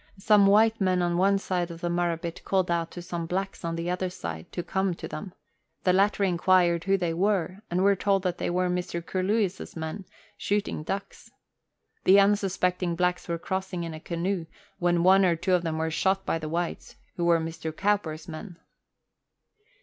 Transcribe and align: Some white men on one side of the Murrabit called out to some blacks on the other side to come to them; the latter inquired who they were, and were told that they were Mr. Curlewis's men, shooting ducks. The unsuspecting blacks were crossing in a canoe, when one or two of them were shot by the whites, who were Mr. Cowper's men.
Some 0.17 0.47
white 0.47 0.81
men 0.81 1.03
on 1.03 1.15
one 1.15 1.37
side 1.37 1.69
of 1.69 1.81
the 1.81 1.87
Murrabit 1.87 2.43
called 2.43 2.71
out 2.71 2.89
to 2.89 3.03
some 3.03 3.27
blacks 3.27 3.63
on 3.63 3.75
the 3.75 3.87
other 3.91 4.09
side 4.09 4.51
to 4.51 4.63
come 4.63 4.95
to 4.95 5.07
them; 5.07 5.31
the 5.83 5.93
latter 5.93 6.23
inquired 6.23 6.85
who 6.85 6.97
they 6.97 7.13
were, 7.13 7.61
and 7.69 7.83
were 7.83 7.95
told 7.95 8.23
that 8.23 8.39
they 8.39 8.49
were 8.49 8.67
Mr. 8.67 8.99
Curlewis's 9.05 9.75
men, 9.75 10.05
shooting 10.37 10.81
ducks. 10.81 11.29
The 12.05 12.19
unsuspecting 12.19 12.95
blacks 12.95 13.27
were 13.27 13.37
crossing 13.37 13.83
in 13.83 13.93
a 13.93 13.99
canoe, 13.99 14.47
when 14.79 15.03
one 15.03 15.23
or 15.23 15.35
two 15.35 15.53
of 15.53 15.61
them 15.61 15.77
were 15.77 15.91
shot 15.91 16.25
by 16.25 16.39
the 16.39 16.49
whites, 16.49 16.95
who 17.17 17.25
were 17.25 17.39
Mr. 17.39 17.71
Cowper's 17.71 18.27
men. 18.27 18.57